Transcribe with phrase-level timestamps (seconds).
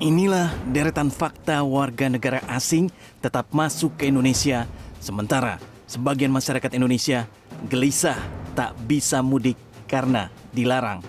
[0.00, 2.88] Inilah deretan fakta warga negara asing
[3.20, 4.64] tetap masuk ke Indonesia,
[4.96, 7.28] sementara sebagian masyarakat Indonesia
[7.68, 8.16] gelisah
[8.56, 11.04] tak bisa mudik karena dilarang.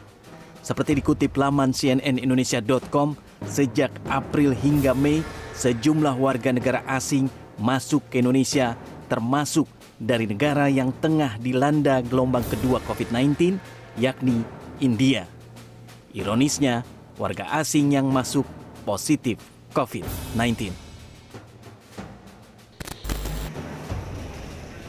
[0.59, 3.15] Seperti dikutip laman cnnindonesia.com,
[3.47, 5.23] sejak April hingga Mei,
[5.55, 7.31] sejumlah warga negara asing
[7.63, 8.75] masuk ke Indonesia,
[9.07, 9.71] termasuk
[10.03, 13.55] dari negara yang tengah dilanda gelombang kedua COVID-19,
[13.95, 14.43] yakni
[14.83, 15.31] India.
[16.11, 16.83] Ironisnya,
[17.15, 18.43] warga asing yang masuk
[18.83, 19.37] positif
[19.71, 20.73] COVID-19.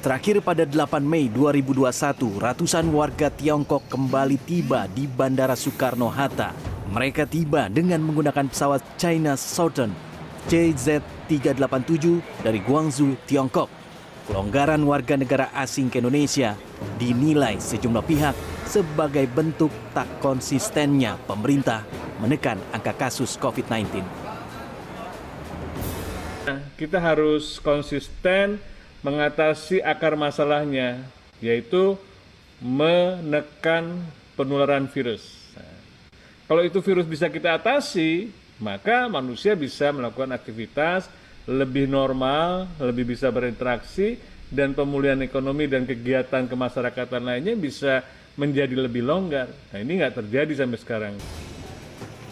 [0.02, 6.50] Terakhir pada 8 Mei 2021, ratusan warga Tiongkok kembali tiba di Bandara Soekarno-Hatta.
[6.90, 9.94] Mereka tiba dengan menggunakan pesawat China Southern
[10.50, 13.81] CZ387 dari Guangzhou, Tiongkok.
[14.22, 16.54] Kelonggaran warga negara asing ke Indonesia
[16.94, 18.34] dinilai sejumlah pihak
[18.70, 21.82] sebagai bentuk tak konsistennya pemerintah
[22.22, 23.98] menekan angka kasus COVID-19.
[26.78, 28.62] Kita harus konsisten
[29.02, 31.02] mengatasi akar masalahnya,
[31.42, 31.98] yaitu
[32.62, 34.06] menekan
[34.38, 35.42] penularan virus.
[36.46, 38.30] kalau itu virus bisa kita atasi,
[38.62, 41.10] maka manusia bisa melakukan aktivitas
[41.46, 44.18] lebih normal, lebih bisa berinteraksi,
[44.52, 48.04] dan pemulihan ekonomi dan kegiatan kemasyarakatan lainnya bisa
[48.36, 49.48] menjadi lebih longgar.
[49.72, 51.14] Nah ini nggak terjadi sampai sekarang.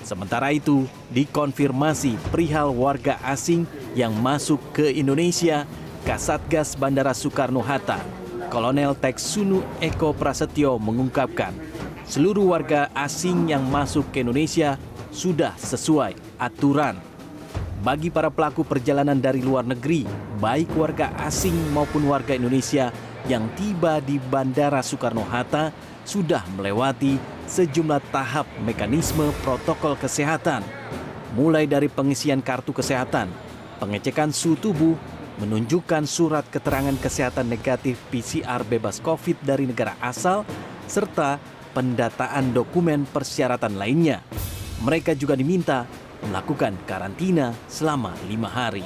[0.05, 5.69] Sementara itu, dikonfirmasi perihal warga asing yang masuk ke Indonesia,
[6.09, 8.01] Kasatgas Bandara Soekarno-Hatta,
[8.49, 11.53] Kolonel Teksunu Eko Prasetyo mengungkapkan,
[12.09, 14.81] seluruh warga asing yang masuk ke Indonesia
[15.13, 17.10] sudah sesuai aturan.
[17.81, 20.05] Bagi para pelaku perjalanan dari luar negeri,
[20.37, 22.93] baik warga asing maupun warga Indonesia
[23.25, 25.73] yang tiba di Bandara Soekarno-Hatta
[26.05, 27.17] sudah melewati
[27.49, 30.61] sejumlah tahap mekanisme protokol kesehatan,
[31.33, 33.33] mulai dari pengisian kartu kesehatan,
[33.81, 34.95] pengecekan suhu tubuh,
[35.41, 40.45] menunjukkan surat keterangan kesehatan negatif PCR bebas COVID dari negara asal,
[40.85, 41.41] serta
[41.73, 44.21] pendataan dokumen persyaratan lainnya.
[44.85, 45.89] Mereka juga diminta
[46.27, 48.85] melakukan karantina selama lima hari.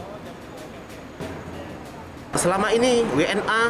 [2.34, 3.62] Selama ini WNA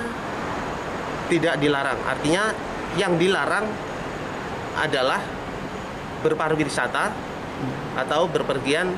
[1.28, 2.53] tidak dilarang, artinya
[2.97, 3.64] yang dilarang
[4.76, 5.20] adalah
[6.24, 7.12] berpariwisata
[8.00, 8.91] atau berpergian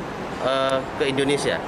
[0.47, 1.59] uh, ke Indonesia.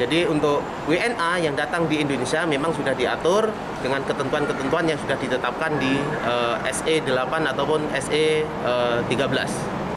[0.00, 3.52] Jadi untuk WNA yang datang di Indonesia memang sudah diatur
[3.84, 9.89] dengan ketentuan-ketentuan yang sudah ditetapkan di uh, SE 8 ataupun SE uh, 13.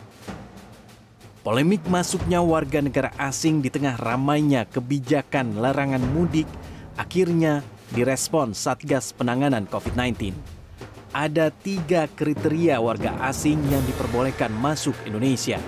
[1.44, 6.48] Polemik masuknya warga negara asing di tengah ramainya kebijakan larangan mudik
[6.96, 7.60] akhirnya
[7.92, 10.32] direspon Satgas Penanganan COVID-19
[11.12, 15.60] ada tiga kriteria warga asing yang diperbolehkan masuk Indonesia.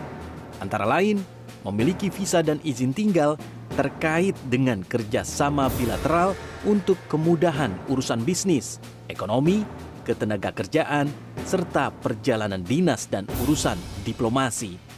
[0.63, 1.19] Antara lain,
[1.67, 3.35] memiliki visa dan izin tinggal
[3.75, 8.79] terkait dengan kerjasama bilateral untuk kemudahan urusan bisnis,
[9.11, 9.67] ekonomi,
[10.07, 11.11] ketenaga kerjaan,
[11.43, 13.75] serta perjalanan dinas dan urusan
[14.07, 14.94] diplomasi.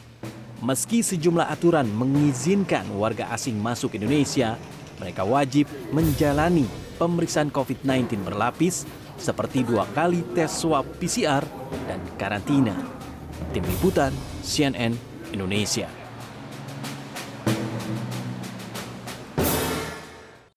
[0.58, 4.58] Meski sejumlah aturan mengizinkan warga asing masuk Indonesia,
[4.98, 6.66] mereka wajib menjalani
[6.98, 8.82] pemeriksaan COVID-19 berlapis
[9.14, 11.46] seperti dua kali tes swab PCR
[11.86, 12.74] dan karantina.
[13.54, 14.10] Tim Liputan
[14.42, 14.98] CNN
[15.30, 15.86] Indonesia.